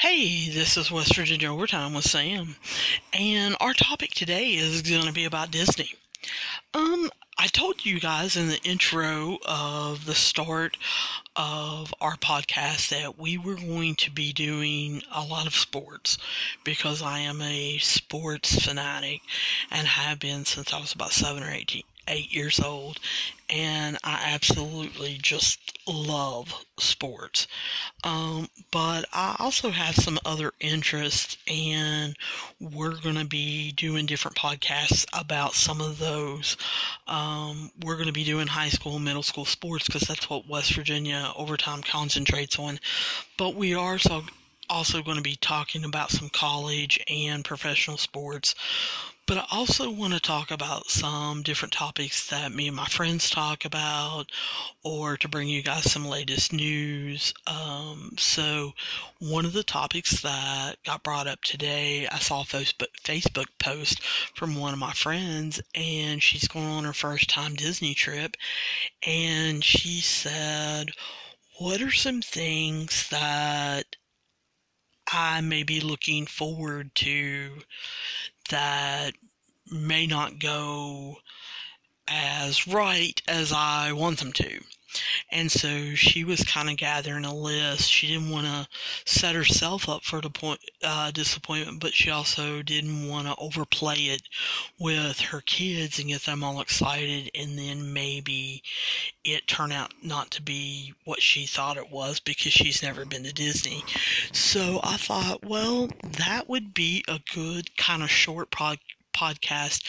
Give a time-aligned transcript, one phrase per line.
[0.00, 2.54] Hey, this is West Virginia Overtime with Sam,
[3.12, 5.92] and our topic today is going to be about Disney.
[6.72, 10.76] Um, I told you guys in the intro of the start
[11.34, 16.16] of our podcast that we were going to be doing a lot of sports
[16.62, 19.22] because I am a sports fanatic
[19.68, 23.00] and have been since I was about seven or eighteen, eight years old,
[23.50, 27.46] and I absolutely just love sports.
[28.04, 32.16] Um, but I also have some other interests, and
[32.60, 36.56] we're going to be doing different podcasts about some of those.
[37.06, 40.74] Um, we're going to be doing high school, middle school sports because that's what West
[40.74, 42.78] Virginia overtime concentrates on.
[43.36, 44.22] But we are so
[44.70, 48.54] also going to be talking about some college and professional sports.
[49.28, 53.28] But I also want to talk about some different topics that me and my friends
[53.28, 54.32] talk about,
[54.82, 57.34] or to bring you guys some latest news.
[57.46, 58.72] Um, so,
[59.18, 64.02] one of the topics that got brought up today, I saw a Facebook post
[64.34, 68.34] from one of my friends, and she's going on her first time Disney trip,
[69.06, 70.92] and she said,
[71.58, 73.96] What are some things that
[75.12, 77.62] I may be looking forward to
[78.50, 79.14] that
[79.72, 81.16] may not go
[82.06, 84.60] as right as I want them to.
[85.30, 87.90] And so she was kind of gathering a list.
[87.90, 88.66] She didn't want to
[89.04, 94.06] set herself up for the point, uh, disappointment, but she also didn't want to overplay
[94.06, 94.22] it
[94.78, 98.62] with her kids and get them all excited, and then maybe
[99.24, 103.24] it turn out not to be what she thought it was because she's never been
[103.24, 103.84] to Disney.
[104.32, 109.84] So I thought, well, that would be a good kind of short project podcast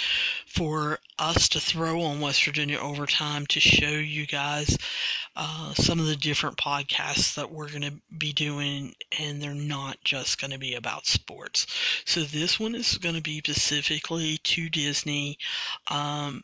[0.45, 4.77] for us to throw on West Virginia Overtime to show you guys
[5.35, 9.97] uh, some of the different podcasts that we're going to be doing, and they're not
[10.03, 11.65] just going to be about sports.
[12.05, 15.37] So this one is going to be specifically to Disney.
[15.89, 16.43] Um,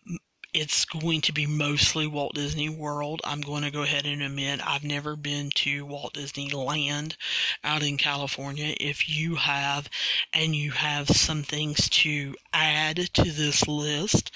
[0.56, 3.20] it's going to be mostly Walt Disney World.
[3.26, 7.18] I'm going to go ahead and admit I've never been to Walt Disney Land
[7.62, 8.74] out in California.
[8.80, 9.90] If you have
[10.34, 14.32] and you have some things to add to this list,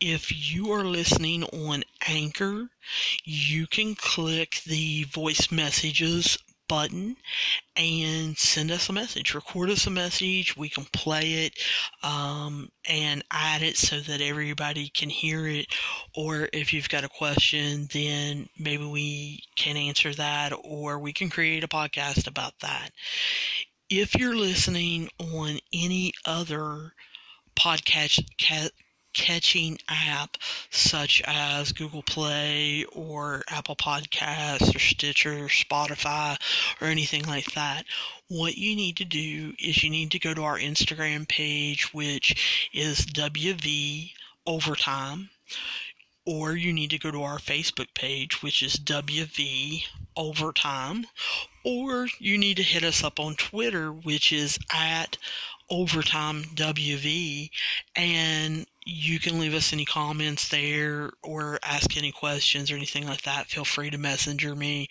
[0.00, 2.70] if you are listening on Anchor,
[3.22, 6.36] you can click the voice messages
[6.70, 7.16] button
[7.76, 9.34] and send us a message.
[9.34, 10.56] Record us a message.
[10.56, 11.58] We can play it
[12.04, 15.66] um, and add it so that everybody can hear it.
[16.14, 21.28] Or if you've got a question, then maybe we can answer that or we can
[21.28, 22.90] create a podcast about that.
[23.88, 26.92] If you're listening on any other
[27.56, 28.24] podcast
[29.12, 30.36] catching app
[30.70, 36.36] such as Google Play or Apple Podcasts or Stitcher or Spotify
[36.80, 37.84] or anything like that,
[38.28, 42.70] what you need to do is you need to go to our Instagram page, which
[42.72, 44.12] is WV
[44.46, 45.30] Overtime,
[46.24, 49.84] or you need to go to our Facebook page, which is WV
[50.16, 51.06] Overtime,
[51.64, 55.16] or you need to hit us up on Twitter, which is at
[55.70, 57.50] Overtime WV,
[57.96, 63.22] and you can leave us any comments there or ask any questions or anything like
[63.22, 63.46] that.
[63.46, 64.88] Feel free to messenger me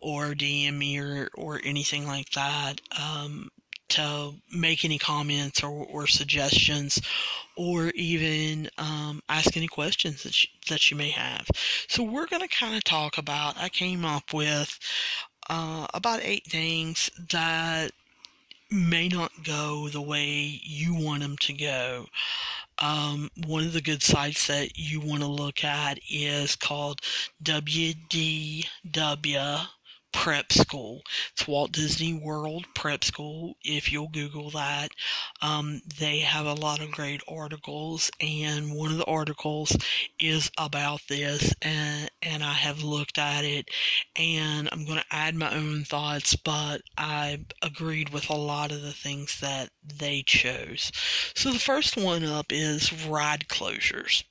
[0.00, 2.80] or DM me or, or anything like that.
[3.02, 3.50] Um,
[3.88, 7.00] to make any comments or, or suggestions
[7.56, 11.46] or even um, ask any questions that you, that you may have.
[11.88, 14.78] So we're going to kind of talk about, I came up with
[15.48, 17.92] uh, about eight things that
[18.70, 22.06] may not go the way you want them to go.
[22.80, 27.00] Um, one of the good sites that you want to look at is called
[27.42, 28.64] WDW
[30.12, 31.02] Prep School.
[31.32, 33.56] It's Walt Disney World Prep School.
[33.62, 34.90] If you'll Google that,
[35.42, 39.76] um, they have a lot of great articles, and one of the articles
[40.18, 43.70] is about this, and, and I have looked at it,
[44.16, 48.82] and I'm going to add my own thoughts, but I agreed with a lot of
[48.82, 50.90] the things that they chose.
[51.34, 54.24] So the first one up is ride closures.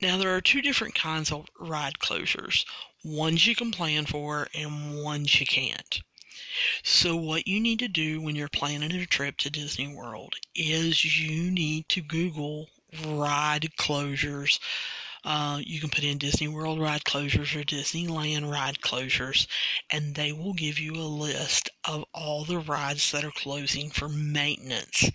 [0.00, 2.64] Now, there are two different kinds of ride closures
[3.04, 6.02] ones you can plan for and ones you can't.
[6.82, 11.18] So, what you need to do when you're planning a trip to Disney World is
[11.18, 12.68] you need to Google
[13.04, 14.58] ride closures
[15.24, 19.46] uh, you can put in Disney World ride closures or Disneyland ride closures,
[19.90, 24.08] and they will give you a list of all the rides that are closing for
[24.08, 25.10] maintenance.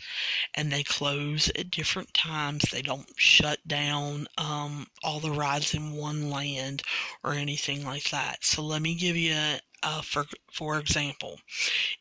[0.53, 2.63] And they close at different times.
[2.71, 6.83] They don't shut down um, all the rides in one land
[7.23, 8.43] or anything like that.
[8.45, 9.57] So let me give you
[9.89, 11.39] Uh, for for example,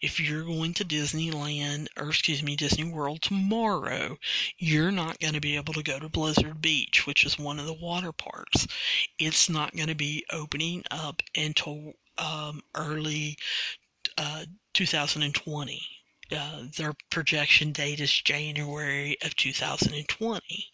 [0.02, 4.18] if you're going to Disneyland or excuse me Disney World tomorrow,
[4.58, 7.66] you're not going to be able to go to Blizzard Beach, which is one of
[7.66, 8.66] the water parks.
[9.20, 13.36] It's not going to be opening up until um, early
[14.18, 15.80] uh, 2020.
[16.32, 20.70] Uh, their projection date is January of 2020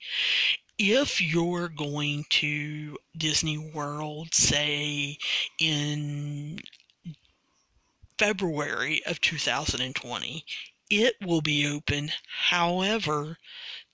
[0.79, 5.19] if you're going to Disney World, say
[5.61, 6.59] in
[8.23, 10.45] February of 2020,
[10.91, 12.13] it will be open.
[12.51, 13.37] However,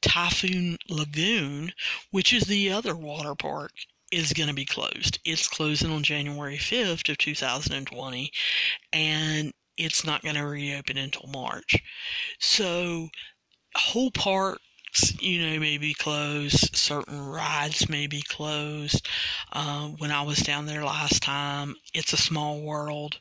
[0.02, 1.72] Typhoon Lagoon,
[2.10, 3.72] which is the other water park,
[4.12, 5.18] is going to be closed.
[5.24, 8.30] It's closing on January 5th of 2020
[8.92, 11.76] and it's not going to reopen until March.
[12.38, 13.08] So
[13.76, 14.60] whole park
[15.20, 16.76] you know, may be closed.
[16.76, 19.06] Certain rides may be closed.
[19.52, 23.18] Uh, when I was down there last time, It's a Small World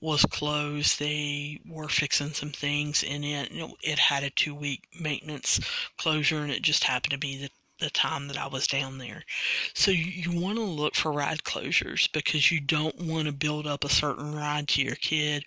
[0.00, 0.98] was closed.
[0.98, 3.50] They were fixing some things in it.
[3.82, 5.60] It had a two week maintenance
[5.96, 9.24] closure, and it just happened to be the the time that I was down there.
[9.74, 13.66] So you, you want to look for ride closures because you don't want to build
[13.66, 15.44] up a certain ride to your kid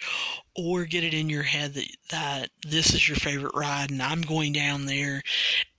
[0.55, 4.21] or get it in your head that, that this is your favorite ride and I'm
[4.21, 5.21] going down there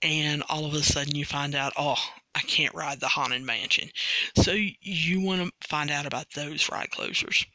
[0.01, 1.95] and all of a sudden you find out, oh,
[2.35, 3.89] I can't ride the Haunted Mansion.
[4.35, 7.45] So you want to find out about those ride closures.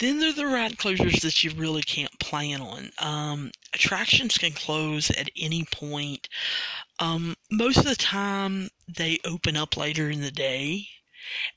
[0.00, 2.90] Then there are the ride closures that you really can't plan on.
[2.98, 6.28] Um, attractions can close at any point.
[6.98, 10.88] Um, most of the time, they open up later in the day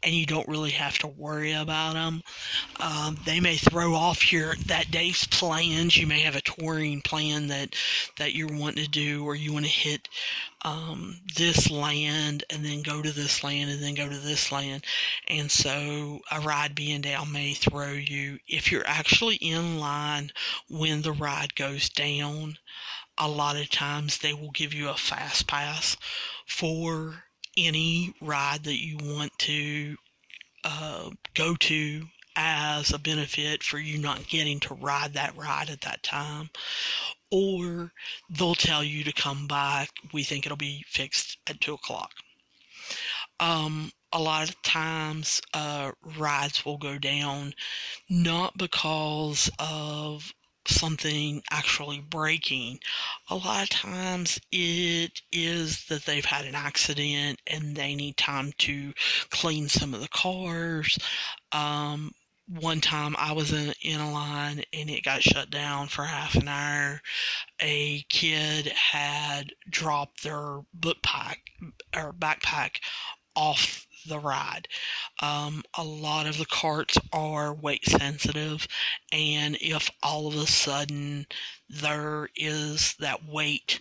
[0.03, 2.21] and you don't really have to worry about them.
[2.79, 5.97] Um, they may throw off your that day's plans.
[5.97, 7.75] You may have a touring plan that
[8.17, 10.07] that you're wanting to do, or you want to hit
[10.63, 14.83] um, this land and then go to this land and then go to this land.
[15.27, 20.31] And so a ride being down may throw you if you're actually in line
[20.69, 22.57] when the ride goes down.
[23.17, 25.97] A lot of times they will give you a fast pass
[26.47, 27.25] for
[27.57, 29.95] any ride that you want to
[30.63, 32.03] uh, go to
[32.35, 36.49] as a benefit for you not getting to ride that ride at that time.
[37.29, 37.91] Or
[38.29, 39.89] they'll tell you to come back.
[40.13, 42.11] We think it'll be fixed at 2 o'clock.
[43.39, 47.53] Um, a lot of times, uh, rides will go down
[48.09, 50.33] not because of
[50.65, 52.79] something actually breaking.
[53.29, 58.51] A lot of times it is that they've had an accident and they need time
[58.59, 58.93] to
[59.29, 60.97] clean some of the cars.
[61.51, 62.11] Um,
[62.47, 66.35] one time I was in, in a line and it got shut down for half
[66.35, 67.01] an hour.
[67.61, 71.39] A kid had dropped their book pack
[71.95, 72.77] or backpack
[73.35, 74.67] off the ride.
[75.21, 78.67] Um, a lot of the carts are weight sensitive,
[79.11, 81.27] and if all of a sudden
[81.69, 83.79] there is that weight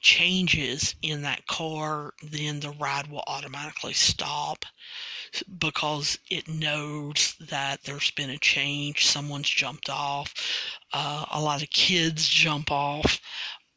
[0.00, 4.64] changes in that car, then the ride will automatically stop
[5.58, 9.06] because it knows that there's been a change.
[9.06, 10.34] Someone's jumped off.
[10.92, 13.20] Uh, a lot of kids jump off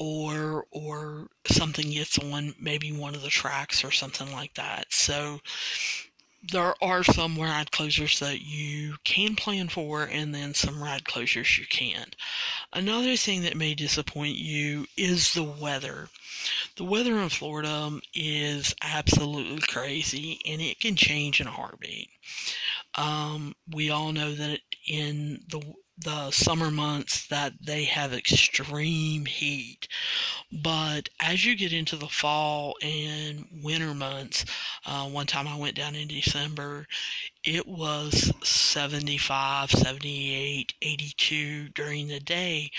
[0.02, 4.92] or or something gets on maybe one of the tracks or something like that.
[4.92, 5.40] So
[6.52, 11.60] there are some ride closures that you can plan for and then some ride closures
[11.60, 12.16] you can't.
[12.74, 16.10] Another thing that may disappoint you is the weather.
[16.78, 22.10] The weather in Florida is absolutely crazy and it can change in a heartbeat.
[22.96, 25.62] Um, we all know that in the
[26.04, 29.88] the summer months that they have extreme heat.
[30.52, 34.46] But as you get into the fall and winter months,
[34.86, 36.88] uh, one time I went down in December,
[37.44, 42.72] it was 75, 78, 82 during the day,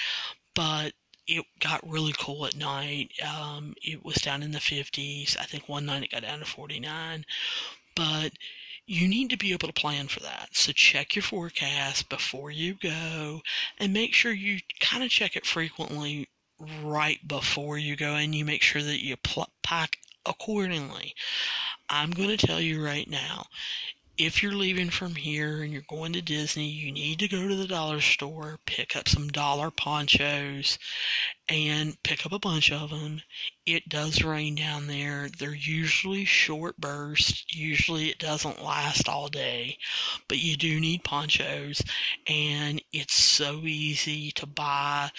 [0.54, 0.92] but
[1.26, 3.12] it got really cool at night.
[3.24, 5.36] Um, it was down in the 50s.
[5.38, 7.24] I think one night it got down to 49.
[7.94, 8.32] But
[8.86, 10.50] you need to be able to plan for that.
[10.52, 13.42] So check your forecast before you go
[13.78, 16.28] and make sure you kind of check it frequently
[16.82, 21.14] right before you go and you make sure that you pl- pack accordingly.
[21.88, 23.46] I'm going to tell you right now
[24.18, 27.56] if you're leaving from here and you're going to Disney, you need to go to
[27.56, 30.78] the dollar store, pick up some dollar ponchos,
[31.52, 33.20] and pick up a bunch of them.
[33.66, 35.28] It does rain down there.
[35.28, 37.44] They're usually short bursts.
[37.50, 39.76] Usually it doesn't last all day,
[40.28, 41.82] but you do need ponchos,
[42.26, 45.10] and it's so easy to buy,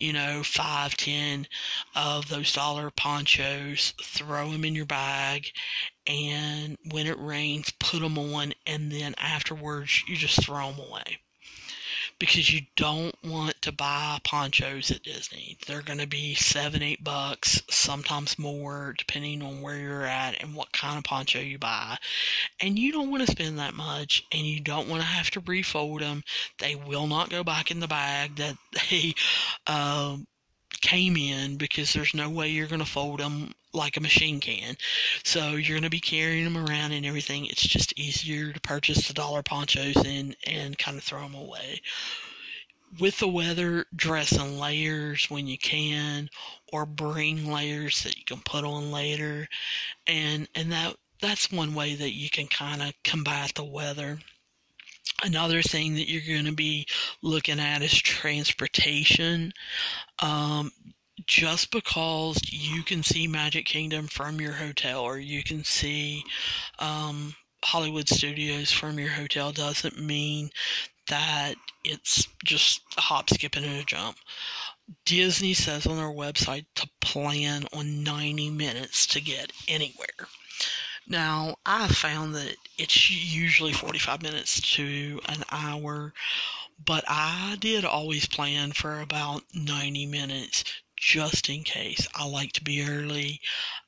[0.00, 1.46] you know, five, ten
[1.94, 5.52] of those dollar ponchos, throw them in your bag,
[6.08, 11.18] and when it rains, put them on, and then afterwards you just throw them away.
[12.18, 15.58] Because you don't want to buy ponchos at Disney.
[15.66, 20.54] They're going to be seven, eight bucks, sometimes more, depending on where you're at and
[20.54, 21.98] what kind of poncho you buy.
[22.60, 25.40] And you don't want to spend that much, and you don't want to have to
[25.40, 26.22] refold them.
[26.58, 28.56] They will not go back in the bag that
[28.90, 29.14] they
[29.66, 30.16] uh,
[30.80, 34.76] came in because there's no way you're going to fold them like a machine can.
[35.22, 37.46] So you're going to be carrying them around and everything.
[37.46, 41.82] It's just easier to purchase the dollar ponchos and, and kind of throw them away.
[42.98, 46.30] With the weather, dress in layers when you can,
[46.72, 49.48] or bring layers that you can put on later,
[50.06, 54.18] and and that that's one way that you can kind of combat the weather.
[55.22, 56.86] Another thing that you're going to be
[57.22, 59.52] looking at is transportation.
[60.20, 60.70] Um,
[61.26, 66.24] just because you can see Magic Kingdom from your hotel or you can see
[66.78, 70.50] um, Hollywood Studios from your hotel doesn't mean
[71.08, 71.54] that
[71.84, 74.18] it's just a hop, skip, and a jump.
[75.04, 80.28] Disney says on their website to plan on 90 minutes to get anywhere.
[81.08, 86.12] Now, I found that it's usually 45 minutes to an hour,
[86.84, 90.64] but I did always plan for about 90 minutes
[90.96, 92.08] just in case.
[92.14, 93.40] I like to be early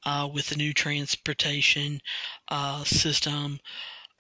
[0.05, 2.01] uh, with the new transportation
[2.49, 3.61] uh, system.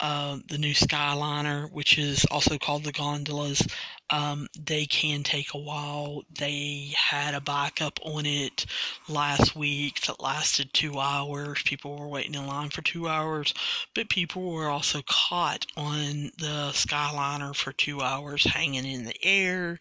[0.00, 3.66] Uh, the new Skyliner, which is also called the gondolas,
[4.10, 6.22] um, they can take a while.
[6.38, 8.64] They had a backup on it
[9.08, 11.62] last week that lasted two hours.
[11.62, 13.52] People were waiting in line for two hours,
[13.94, 19.78] but people were also caught on the Skyliner for two hours hanging in the air.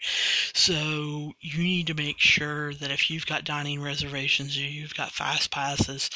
[0.53, 5.11] So you need to make sure that if you've got dining reservations or you've got
[5.11, 6.09] fast passes,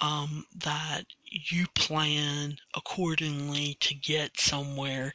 [0.00, 5.12] um, that you plan accordingly to get somewhere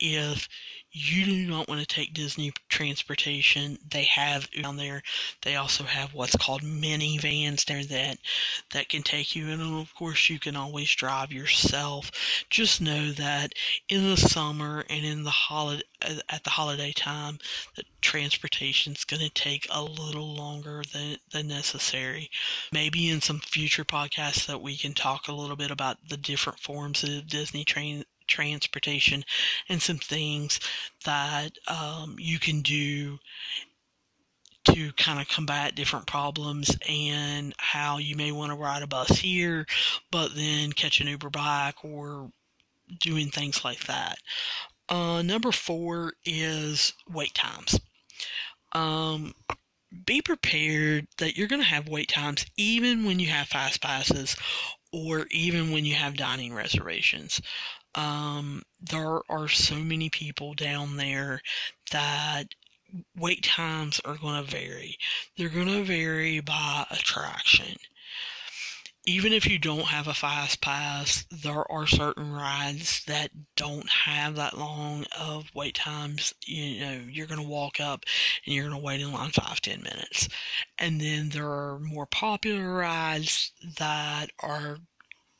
[0.00, 0.48] if
[0.96, 3.78] you do not want to take Disney transportation.
[3.90, 5.02] They have down there.
[5.42, 8.18] They also have what's called Minnie Vans there that
[8.72, 12.12] that can take you, and of course you can always drive yourself.
[12.48, 13.54] Just know that
[13.88, 15.82] in the summer and in the holiday
[16.28, 17.38] at the holiday time,
[17.74, 22.30] the transportation is going to take a little longer than than necessary.
[22.70, 26.60] Maybe in some future podcasts that we can talk a little bit about the different
[26.60, 29.24] forms of Disney train transportation
[29.68, 30.60] and some things
[31.04, 33.18] that um, you can do
[34.64, 39.10] to kind of combat different problems and how you may want to ride a bus
[39.10, 39.66] here,
[40.10, 42.30] but then catch an Uber bike or
[43.00, 44.16] doing things like that.
[44.88, 47.78] Uh, number four is wait times.
[48.72, 49.34] Um,
[50.06, 54.36] be prepared that you're going to have wait times even when you have fast passes
[54.92, 57.40] or even when you have dining reservations.
[57.94, 61.40] Um, there are so many people down there
[61.92, 62.54] that
[63.16, 64.96] wait times are going to vary.
[65.36, 67.76] They're going to vary by attraction.
[69.06, 74.34] Even if you don't have a fast pass, there are certain rides that don't have
[74.36, 76.32] that long of wait times.
[76.46, 78.04] You know, you're going to walk up
[78.46, 80.28] and you're going to wait in line five, ten minutes.
[80.78, 84.78] And then there are more popular rides that are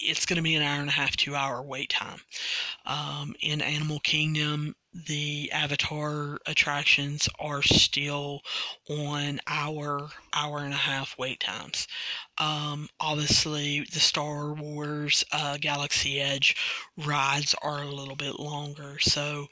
[0.00, 2.20] it's going to be an hour and a half, two hour wait time.
[2.86, 8.42] Um, in Animal Kingdom, the Avatar attractions are still
[8.88, 11.88] on hour, hour and a half wait times.
[12.38, 16.56] Um, obviously, the Star Wars uh, Galaxy Edge
[16.96, 18.98] rides are a little bit longer.
[19.00, 19.48] So,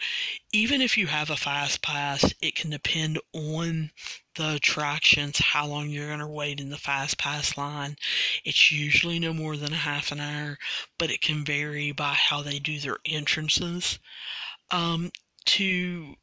[0.53, 3.91] even if you have a fast pass, it can depend on
[4.37, 7.97] the attractions, how long you're going to wait in the fast pass line.
[8.45, 10.59] It's usually no more than a half an hour,
[10.99, 13.99] but it can vary by how they do their entrances.
[14.71, 15.11] Um,
[15.47, 16.15] to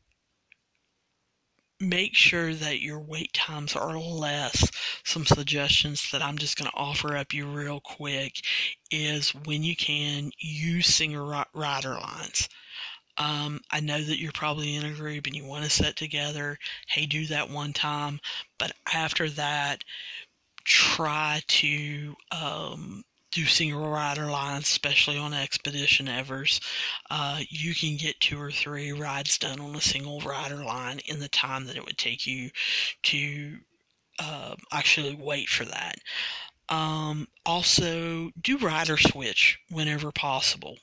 [1.79, 4.69] make sure that your wait times are less.
[5.05, 8.41] Some suggestions that I'm just going to offer up you real quick
[8.91, 12.49] is when you can use singer rider lines.
[13.17, 16.57] Um, I know that you're probably in a group and you want to set together,
[16.87, 18.19] hey, do that one time,
[18.57, 19.83] but after that,
[20.63, 26.63] try to um, do single rider lines, especially on Expedition Everest.
[27.09, 31.19] Uh, you can get two or three rides done on a single rider line in
[31.19, 32.49] the time that it would take you
[33.03, 33.57] to
[34.19, 35.95] uh, actually wait for that.
[36.69, 40.77] Um, also, do rider switch whenever possible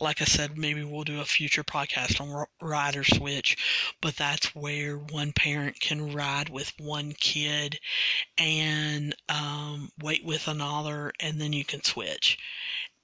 [0.00, 4.98] like I said, maybe we'll do a future podcast on rider switch, but that's where
[4.98, 7.78] one parent can ride with one kid
[8.38, 12.38] and um, wait with another, and then you can switch.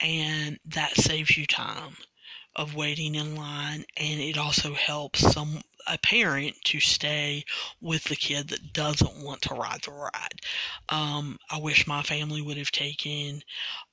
[0.01, 1.97] And that saves you time
[2.57, 7.45] of waiting in line, and it also helps some a parent to stay
[7.81, 10.41] with the kid that doesn't want to ride the ride.
[10.89, 13.43] Um, I wish my family would have taken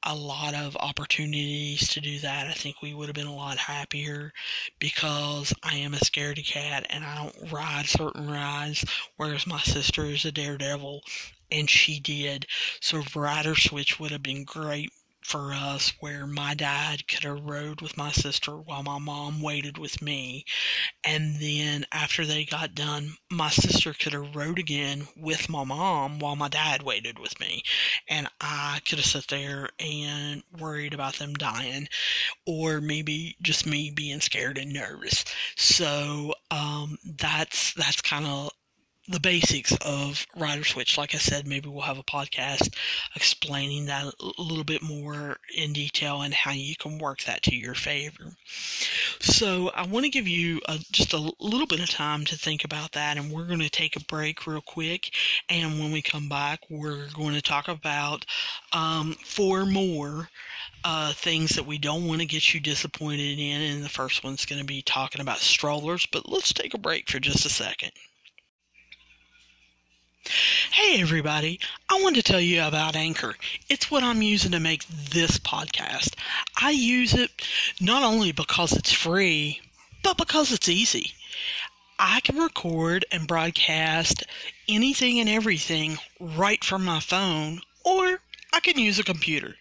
[0.03, 2.47] a lot of opportunities to do that.
[2.47, 4.33] I think we would have been a lot happier
[4.79, 8.85] because I am a scaredy cat and I don't ride certain rides,
[9.17, 11.01] whereas my sister is a daredevil
[11.51, 12.45] and she did.
[12.79, 17.81] So rider switch would have been great for us where my dad could have rode
[17.81, 20.45] with my sister while my mom waited with me.
[21.03, 26.19] And then after they got done, my sister could have rode again with my mom
[26.19, 27.63] while my dad waited with me.
[28.07, 31.87] And I could have sat there and worried about them dying
[32.45, 35.25] or maybe just me being scared and nervous.
[35.57, 38.51] So um, that's that's kind of
[39.09, 40.97] the basics of Rider Switch.
[40.97, 42.75] Like I said, maybe we'll have a podcast
[43.15, 47.55] explaining that a little bit more in detail and how you can work that to
[47.55, 48.35] your favor.
[49.19, 52.63] So I want to give you a, just a little bit of time to think
[52.63, 55.11] about that, and we're going to take a break real quick.
[55.49, 58.25] And when we come back, we're going to talk about
[58.73, 60.29] um, four more.
[60.85, 64.45] Uh, things that we don't want to get you disappointed in, and the first one's
[64.45, 66.05] going to be talking about strollers.
[66.05, 67.91] But let's take a break for just a second.
[70.23, 71.59] Hey everybody,
[71.89, 73.35] I want to tell you about Anchor.
[73.69, 76.13] It's what I'm using to make this podcast.
[76.61, 77.31] I use it
[77.79, 79.61] not only because it's free,
[80.03, 81.13] but because it's easy.
[81.97, 84.23] I can record and broadcast
[84.67, 88.19] anything and everything right from my phone, or
[88.53, 89.55] I can use a computer.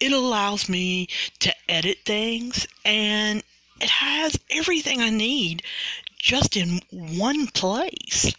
[0.00, 1.08] It allows me
[1.40, 3.42] to edit things, and
[3.80, 5.62] it has everything I need
[6.18, 8.32] just in one place.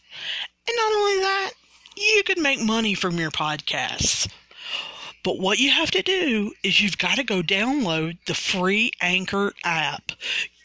[0.70, 1.52] And not only that,
[1.98, 4.30] you can make money from your podcasts.
[5.24, 9.54] But what you have to do is you've got to go download the free Anchor
[9.64, 10.12] app.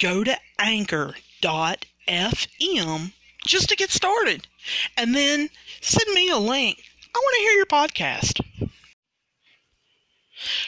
[0.03, 1.17] Go to anchor.fm
[3.47, 4.47] just to get started.
[4.99, 5.49] And then
[5.81, 6.83] send me a link.
[7.15, 8.41] I want to hear your podcast.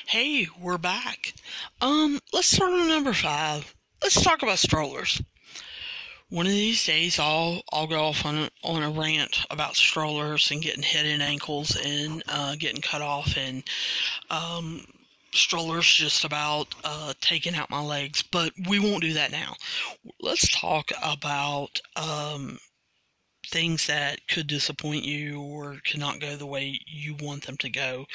[0.06, 1.34] Hey, we're back.
[1.82, 3.74] Um, let's start on number five.
[4.02, 5.20] Let's talk about strollers
[6.28, 10.50] one of these days I'll I'll go off on a, on a rant about strollers
[10.50, 13.62] and getting hit in ankles and uh, getting cut off and
[14.30, 14.84] um,
[15.32, 18.22] strollers just about uh, taking out my legs.
[18.22, 19.54] But we won't do that now.
[20.20, 22.58] Let's talk about um,
[23.48, 28.06] things that could disappoint you or cannot go the way you want them to go.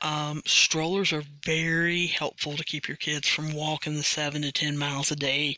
[0.00, 4.76] Um, strollers are very helpful to keep your kids from walking the seven to ten
[4.76, 5.56] miles a day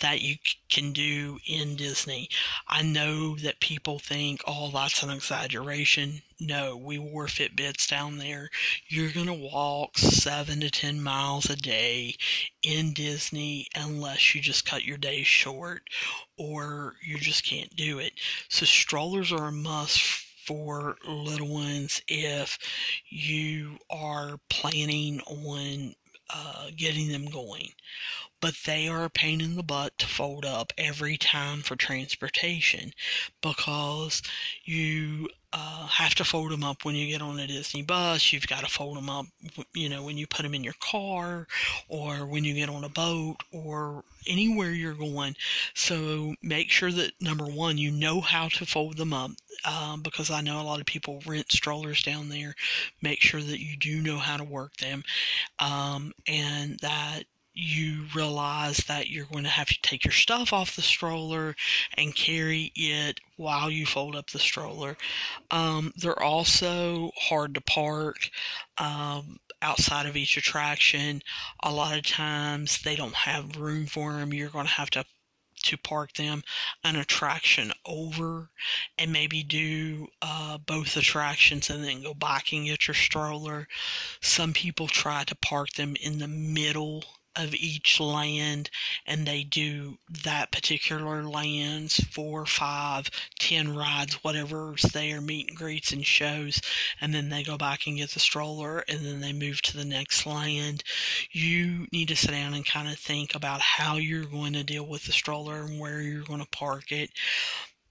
[0.00, 0.36] that you
[0.70, 2.28] can do in Disney.
[2.68, 6.22] I know that people think, oh, that's an exaggeration.
[6.40, 8.50] No, we wore Fitbits down there.
[8.88, 12.16] You're going to walk seven to ten miles a day
[12.62, 15.88] in Disney unless you just cut your days short
[16.36, 18.14] or you just can't do it.
[18.48, 22.58] So, strollers are a must for little ones if
[23.08, 25.94] you are planning on
[26.30, 27.72] uh, getting them going
[28.40, 32.92] but they are a pain in the butt to fold up every time for transportation
[33.42, 34.22] because
[34.64, 38.32] you uh, have to fold them up when you get on a Disney bus.
[38.32, 39.26] You've got to fold them up,
[39.74, 41.46] you know, when you put them in your car
[41.88, 45.34] or when you get on a boat or anywhere you're going.
[45.74, 49.32] So make sure that number one, you know how to fold them up
[49.64, 52.54] um, because I know a lot of people rent strollers down there.
[53.02, 55.02] Make sure that you do know how to work them
[55.58, 57.24] um, and that
[57.60, 61.54] you realize that you're going to have to take your stuff off the stroller
[61.94, 64.96] and carry it while you fold up the stroller.
[65.50, 68.30] Um, they're also hard to park
[68.78, 71.22] um, outside of each attraction.
[71.62, 74.32] A lot of times they don't have room for them.
[74.32, 75.04] You're going to have to
[75.62, 76.42] to park them
[76.84, 78.48] an attraction over
[78.96, 83.68] and maybe do uh, both attractions and then go back and get your stroller.
[84.22, 87.04] Some people try to park them in the middle
[87.40, 88.70] of each land
[89.06, 95.92] and they do that particular land's four, five, ten rides, whatever's there, meet and greets
[95.92, 96.60] and shows,
[97.00, 99.84] and then they go back and get the stroller and then they move to the
[99.84, 100.82] next land.
[101.32, 104.86] You need to sit down and kind of think about how you're going to deal
[104.86, 107.10] with the stroller and where you're going to park it.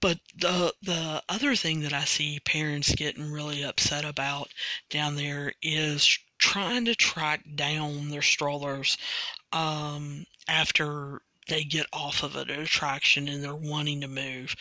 [0.00, 4.48] But the the other thing that I see parents getting really upset about
[4.88, 8.96] down there is trying to track down their strollers
[9.52, 14.54] um, after they get off of an attraction and they're wanting to move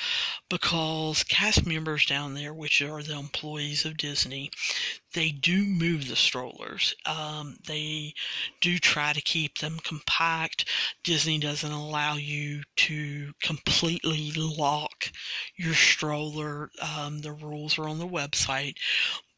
[0.50, 4.50] because cast members down there, which are the employees of Disney,
[5.14, 6.96] they do move the strollers.
[7.06, 8.16] Um, they
[8.60, 10.66] do try to keep them compact.
[11.04, 15.12] Disney doesn't allow you to completely lock
[15.56, 16.72] your stroller.
[16.82, 18.76] Um, the rules are on the website,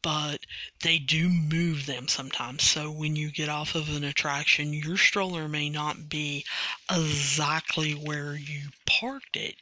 [0.02, 0.40] but
[0.82, 2.64] they do move them sometimes.
[2.64, 6.44] So when you get off of an attraction, your stroller may not be
[6.90, 9.56] exactly where you parked it.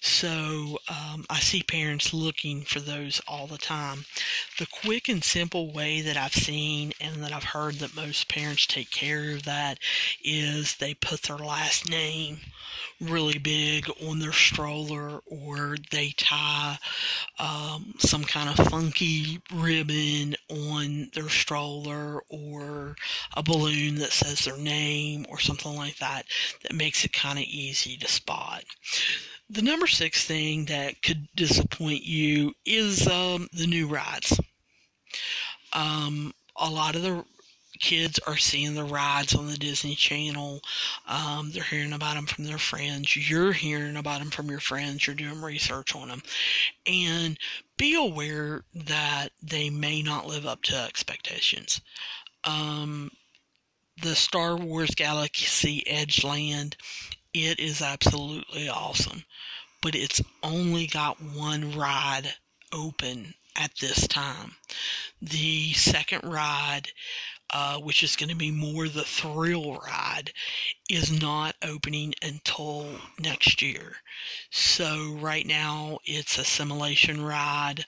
[0.00, 4.04] So um, I see parents looking for those all the time.
[4.58, 8.66] The quick and simple way that I've seen and that I've heard that most parents
[8.66, 9.78] take care of that
[10.22, 12.40] is they put their last name
[13.00, 16.78] really big on their stroller or they tie
[17.38, 19.85] um, some kind of funky ribbon
[20.48, 22.96] on their stroller or
[23.34, 26.24] a balloon that says their name or something like that
[26.62, 28.64] that makes it kind of easy to spot.
[29.48, 34.40] The number six thing that could disappoint you is um, the new rides.
[35.72, 37.24] Um, a lot of the
[37.76, 40.60] kids are seeing the rides on the Disney Channel.
[41.06, 43.16] Um, they're hearing about them from their friends.
[43.16, 45.06] You're hearing about them from your friends.
[45.06, 46.22] You're doing research on them.
[46.86, 47.38] And
[47.76, 51.80] be aware that they may not live up to expectations.
[52.44, 53.10] Um,
[54.02, 56.76] the Star Wars Galaxy Edge Land,
[57.32, 59.24] it is absolutely awesome.
[59.82, 62.34] But it's only got one ride
[62.72, 64.56] open at this time.
[65.20, 66.88] The second ride
[67.52, 70.32] uh, which is going to be more the thrill ride,
[70.90, 72.86] is not opening until
[73.20, 73.96] next year.
[74.50, 77.84] So right now it's a simulation ride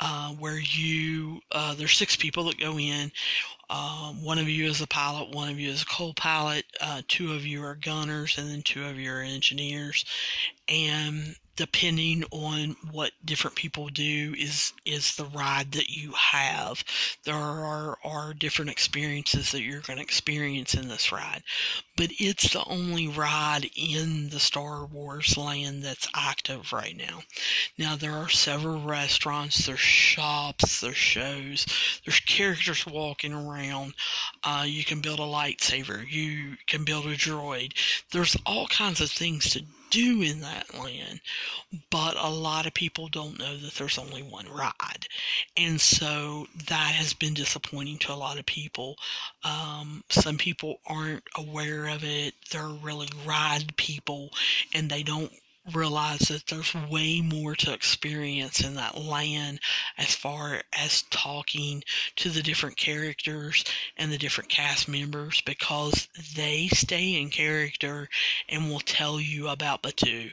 [0.00, 3.10] uh, where you uh, there's six people that go in.
[3.70, 7.32] Um, one of you is a pilot, one of you is a co-pilot, uh, two
[7.32, 10.04] of you are gunners, and then two of you are engineers.
[10.68, 16.84] And depending on what different people do is is the ride that you have.
[17.24, 21.42] There are are different experiences that you're going to experience in this ride,
[21.96, 27.22] but it's the only ride in the Star Wars land that's active right now.
[27.76, 31.66] Now there are several restaurants, there's shops, there's shows,
[32.06, 33.94] there's characters walking around.
[34.44, 37.72] Uh, you can build a lightsaber, you can build a droid.
[38.12, 41.20] There's all kinds of things to do in that land,
[41.90, 45.06] but a lot of people don't know that there's only one ride.
[45.56, 48.96] And so that has been disappointing to a lot of people.
[49.44, 52.34] Um, some people aren't aware of it.
[52.50, 54.30] They're really ride people
[54.74, 55.32] and they don't
[55.74, 59.60] realize that there's way more to experience in that land
[59.96, 61.82] as far as talking
[62.16, 63.64] to the different characters
[63.96, 68.08] and the different cast members because they stay in character
[68.48, 70.32] and will tell you about Batuu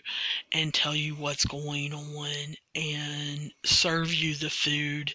[0.53, 5.13] and tell you what's going on and serve you the food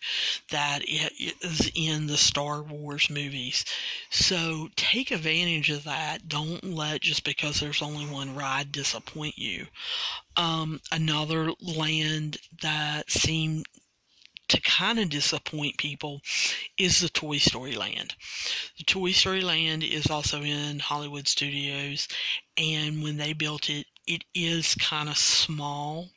[0.51, 3.65] that is in the Star Wars movies.
[4.11, 6.29] So take advantage of that.
[6.29, 9.67] Don't let just because there's only one ride disappoint you.
[10.37, 13.67] Um, another land that seemed
[14.49, 16.23] to kind of disappoint people
[16.77, 18.17] is the Toy Story Land.
[18.79, 22.09] The Toy Story Land is also in Hollywood Studios,
[22.57, 26.09] and when they built it, it is kind of small.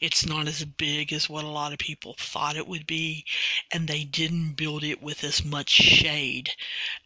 [0.00, 3.24] It's not as big as what a lot of people thought it would be,
[3.72, 6.50] and they didn't build it with as much shade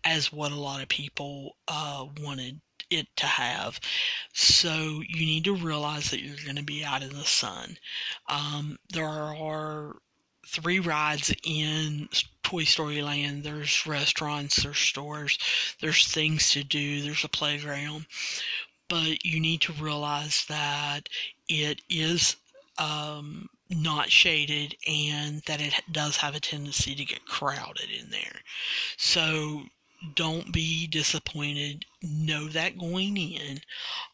[0.03, 3.81] as what a lot of people uh, wanted it to have.
[4.33, 7.77] So you need to realize that you're going to be out in the sun.
[8.27, 9.97] Um, there are
[10.47, 12.09] three rides in
[12.43, 13.45] Toy Story Land.
[13.45, 15.39] There's restaurants, there's stores,
[15.83, 18.07] there's things to do, there's a playground.
[18.91, 21.09] But you need to realize that
[21.49, 22.37] it is
[22.77, 28.43] um, not shaded and that it does have a tendency to get crowded in there.
[28.99, 29.63] So
[30.15, 31.85] don't be disappointed.
[32.03, 33.61] Know that going in.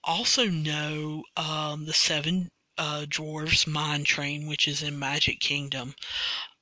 [0.05, 5.95] Also know um, the seven uh, Dwarfs Mine Train, which is in Magic Kingdom,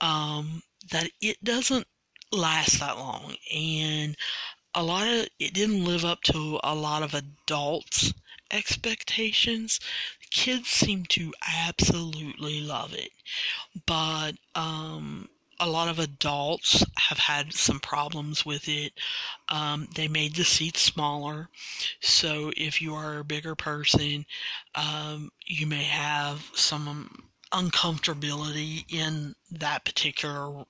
[0.00, 1.86] um, that it doesn't
[2.30, 4.16] last that long, and
[4.74, 8.12] a lot of it didn't live up to a lot of adults'
[8.50, 9.80] expectations.
[10.30, 13.12] Kids seem to absolutely love it,
[13.86, 15.28] but um,
[15.60, 18.92] a lot of adults have had some problems with it.
[19.48, 21.48] Um, they made the seats smaller,
[22.00, 24.26] so if you are a bigger person,
[24.74, 30.64] um, you may have some uncomfortability in that particular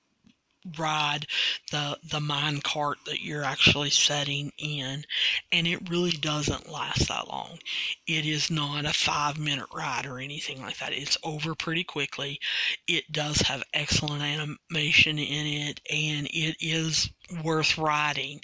[0.77, 1.27] ride
[1.71, 5.05] the the mine cart that you're actually setting in
[5.51, 7.59] and it really doesn't last that long.
[8.07, 10.93] It is not a five minute ride or anything like that.
[10.93, 12.39] It's over pretty quickly.
[12.87, 17.09] It does have excellent animation in it and it is
[17.43, 18.39] worth riding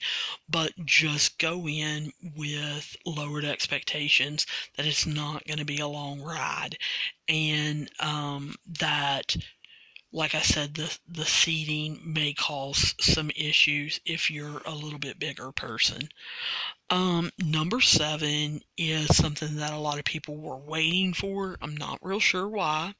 [0.49, 6.21] but just go in with lowered expectations that it's not going to be a long
[6.21, 6.77] ride.
[7.27, 9.35] And um, that
[10.13, 15.19] like I said, the the seating may cause some issues if you're a little bit
[15.19, 16.09] bigger person.
[16.89, 21.57] Um, number seven is something that a lot of people were waiting for.
[21.61, 22.95] I'm not real sure why,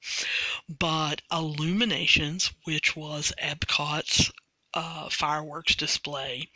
[0.70, 4.32] but Illuminations, which was Epcot's
[4.74, 6.50] uh, fireworks display,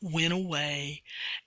[0.00, 1.02] went away,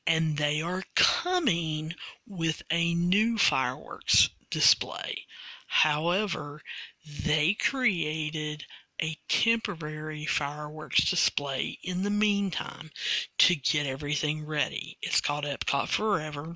[0.07, 1.93] and they are coming
[2.25, 5.25] with a new fireworks display.
[5.67, 6.61] However,
[7.05, 8.65] they created
[9.01, 12.89] a temporary fireworks display in the meantime
[13.37, 14.97] to get everything ready.
[15.01, 16.55] It's called Epcot Forever.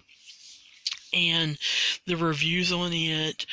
[1.14, 1.58] And
[2.06, 3.46] the reviews on it,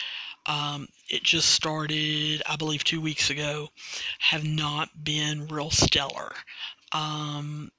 [0.46, 3.68] um, it just started, I believe, two weeks ago,
[4.18, 6.33] have not been real stellar.
[6.92, 7.70] Um,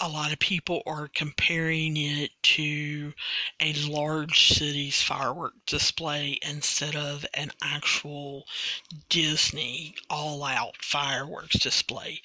[0.00, 3.12] a lot of people are comparing it to
[3.60, 8.44] a large city's firework display instead of an actual
[9.10, 12.22] Disney all out fireworks display.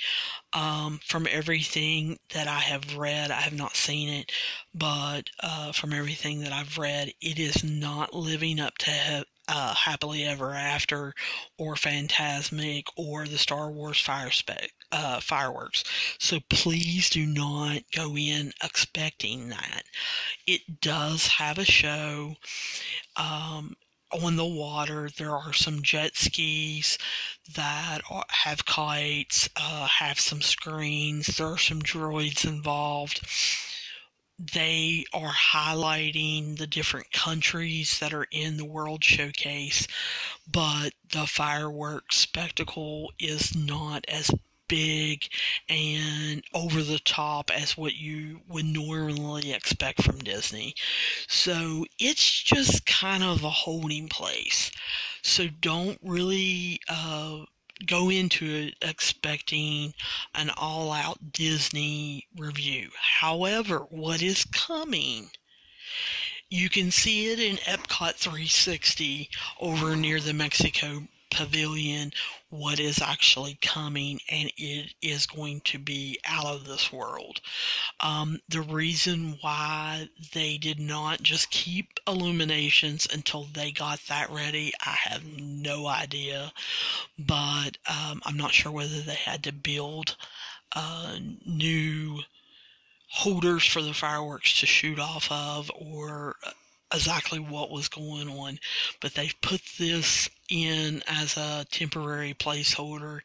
[0.53, 4.31] Um, from everything that I have read, I have not seen it,
[4.73, 10.23] but uh, from everything that I've read, it is not living up to uh, Happily
[10.23, 11.13] Ever After
[11.57, 15.83] or Fantasmic or the Star Wars fire spec, uh, fireworks.
[16.19, 19.83] So please do not go in expecting that.
[20.47, 22.35] It does have a show.
[23.15, 23.75] Um,
[24.11, 25.09] on the water.
[25.17, 26.97] There are some jet skis
[27.53, 31.27] that are, have kites, uh, have some screens.
[31.27, 33.21] There are some droids involved
[34.37, 39.87] they are highlighting the different countries that are in the World Showcase,
[40.49, 44.31] but the fireworks spectacle is not as
[44.67, 45.27] big
[45.69, 50.73] and over the top as what you would normally expect from Disney.
[51.27, 54.71] So it's just kind of a holding place.
[55.21, 57.45] So don't really uh,
[57.85, 59.93] go into it expecting
[60.33, 62.89] an all out Disney review.
[63.19, 65.29] However, what is coming?
[66.49, 72.13] You can see it in Epcot 360 over near the Mexico pavilion
[72.49, 77.41] what is actually coming and it is going to be out of this world.
[77.99, 84.71] Um, the reason why they did not just keep illuminations until they got that ready,
[84.85, 86.53] I have no idea.
[87.19, 90.15] But um, I'm not sure whether they had to build
[90.73, 92.21] uh, new
[93.09, 96.37] holders for the fireworks to shoot off of or
[96.95, 98.59] exactly what was going on,
[99.01, 103.21] but they've put this in as a temporary placeholder,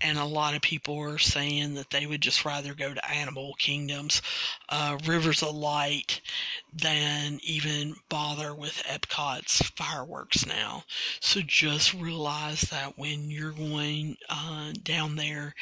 [0.00, 3.54] and a lot of people are saying that they would just rather go to Animal
[3.58, 4.22] Kingdom's
[4.68, 6.20] uh, Rivers of Light
[6.74, 10.84] than even bother with Epcot's fireworks now.
[11.20, 15.54] So just realize that when you're going uh, down there,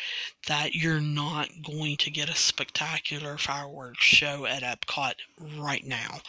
[0.47, 5.15] that you're not going to get a spectacular fireworks show at Epcot
[5.59, 6.21] right now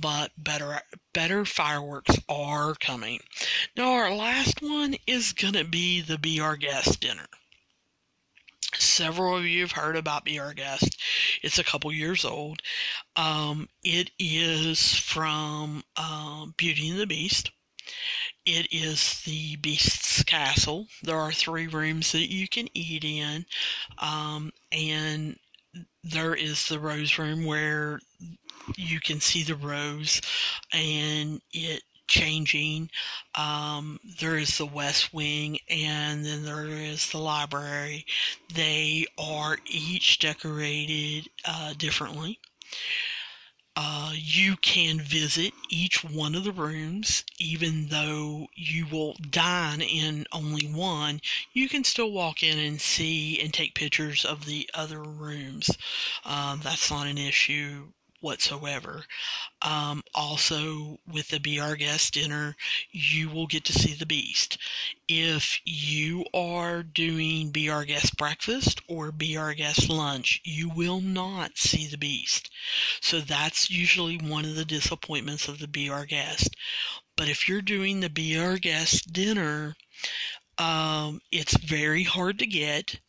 [0.00, 0.80] but better
[1.12, 3.20] better fireworks are coming.
[3.76, 7.26] Now our last one is gonna be the Be Our Guest dinner.
[8.74, 11.00] Several of you have heard about Be Our Guest.
[11.42, 12.60] It's a couple years old.
[13.16, 17.50] Um, it is from uh, Beauty and the Beast.
[18.44, 20.86] It is the Beast's Castle.
[21.02, 23.46] There are three rooms that you can eat in,
[23.98, 25.38] um, and
[26.04, 28.00] there is the Rose Room where
[28.76, 30.20] you can see the rose
[30.72, 32.90] and it changing.
[33.34, 38.04] Um, there is the West Wing and then there is the library.
[38.52, 42.40] They are each decorated uh, differently.
[43.80, 50.26] Uh, you can visit each one of the rooms, even though you will dine in
[50.32, 51.20] only one.
[51.52, 55.70] You can still walk in and see and take pictures of the other rooms.
[56.24, 59.04] Um, that's not an issue whatsoever.
[59.62, 62.56] Um, also, with the Our Guest dinner,
[62.90, 64.58] you will get to see the Beast.
[65.08, 71.86] If you are doing Our Guest breakfast or Our Guest lunch, you will not see
[71.86, 72.50] the Beast.
[73.00, 76.54] So that's usually one of the disappointments of the Our Guest.
[77.16, 79.76] But if you're doing the Our Guest dinner,
[80.58, 83.00] um, it's very hard to get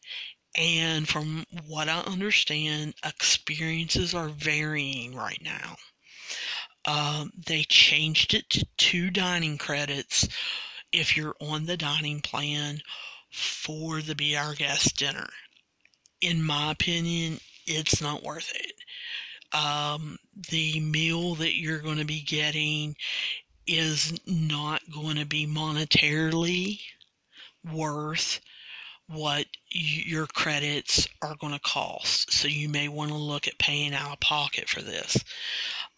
[0.58, 5.76] And from what I understand, experiences are varying right now.
[6.86, 10.28] Um, they changed it to two dining credits
[10.92, 12.82] if you're on the dining plan
[13.32, 15.28] for the Be Our Guest dinner.
[16.22, 18.74] In my opinion, it's not worth it.
[19.56, 20.18] Um,
[20.50, 22.96] the meal that you're going to be getting
[23.68, 26.80] is not going to be monetarily
[27.72, 28.42] worth
[29.08, 32.32] what your credits are going to cost.
[32.32, 35.24] So you may want to look at paying out of pocket for this.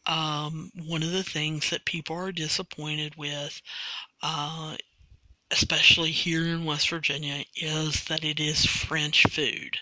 [0.06, 3.62] Um, one of the things that people are disappointed with,
[4.24, 4.76] uh,
[5.52, 9.78] especially here in West Virginia, is that it is French food.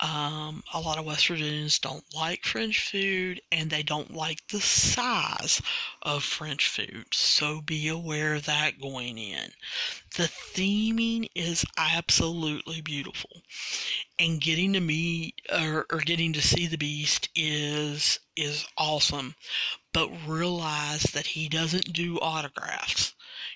[0.00, 4.60] Um, a lot of West Virginians don't like French food and they don't like the
[4.60, 5.62] size
[6.02, 7.06] of French food.
[7.12, 9.52] So be aware of that going in.
[10.16, 13.42] The theming is absolutely beautiful.
[14.18, 19.36] And getting to meet or, or getting to see the beast is is awesome.
[19.92, 23.14] But realize that he doesn't do autographs.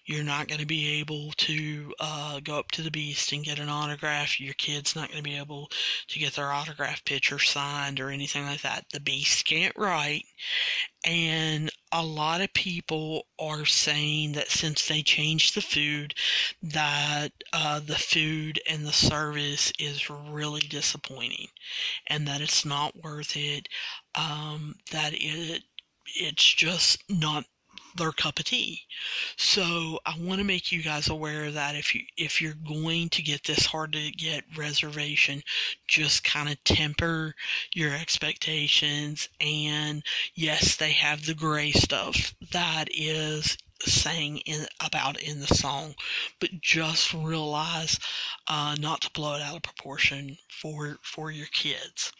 [0.09, 3.59] You're not going to be able to uh, go up to the beast and get
[3.59, 4.41] an autograph.
[4.41, 5.71] Your kid's not going to be able
[6.09, 8.87] to get their autograph picture signed or anything like that.
[8.91, 10.25] The beast can't write.
[11.05, 16.15] And a lot of people are saying that since they changed the food,
[16.63, 21.49] that uh, the food and the service is really disappointing,
[22.07, 23.69] and that it's not worth it.
[24.15, 25.65] Um, that it
[26.17, 27.45] it's just not
[27.99, 28.81] their cup of tea.
[29.37, 33.09] So I want to make you guys aware of that if you if you're going
[33.11, 35.43] to get this hard to get reservation,
[35.87, 37.35] just kind of temper
[37.75, 39.29] your expectations.
[39.41, 40.03] And
[40.35, 45.95] yes, they have the gray stuff that is sang in about in the song,
[46.41, 47.99] but just realize
[48.49, 52.13] uh, not to blow it out of proportion for for your kids.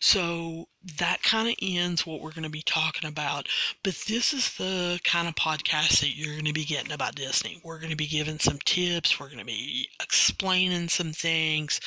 [0.00, 3.48] So that kind of ends what we're going to be talking about.
[3.82, 7.60] But this is the kind of podcast that you're going to be getting about Disney.
[7.64, 9.18] We're going to be giving some tips.
[9.18, 11.80] We're going to be explaining some things.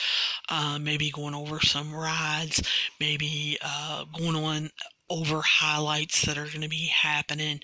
[0.50, 2.62] Uh, maybe going over some rides.
[3.00, 4.70] Maybe uh, going on
[5.10, 7.60] over highlights that are going to be happening.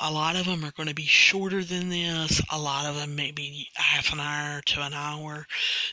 [0.00, 2.40] A lot of them are going to be shorter than this.
[2.50, 5.46] A lot of them maybe half an hour to an hour,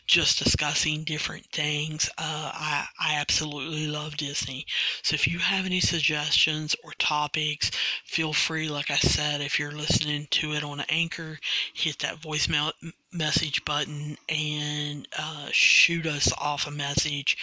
[0.07, 2.09] just discussing different things.
[2.17, 4.65] Uh, I I absolutely love Disney.
[5.03, 7.71] So if you have any suggestions or topics,
[8.03, 8.69] feel free.
[8.69, 11.39] Like I said, if you're listening to it on Anchor,
[11.73, 12.71] hit that voicemail
[13.11, 17.37] message button and uh, shoot us off a message.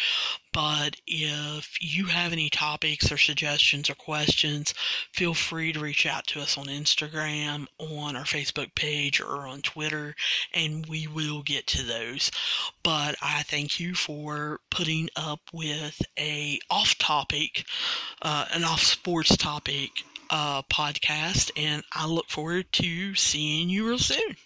[0.52, 4.72] But if you have any topics or suggestions or questions,
[5.12, 9.60] feel free to reach out to us on Instagram, on our Facebook page, or on
[9.60, 10.14] Twitter,
[10.54, 12.30] and we will get to those.
[12.82, 17.66] But I thank you for putting up with a off-topic,
[18.22, 19.90] uh, an off-sports topic
[20.30, 24.36] uh, podcast, and I look forward to seeing you real soon.